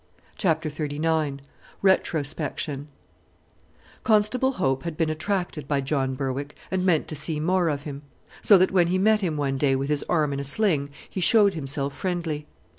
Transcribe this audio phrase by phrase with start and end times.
[0.35, 1.41] CHAPTER XXXIX
[1.83, 2.87] RETROSPECTION
[4.03, 8.01] Constable Hope had been attracted by John Berwick, and meant to see more of him.
[8.41, 11.21] So that when he met him one day with his arm in a sling he
[11.21, 12.47] showed himself friendly.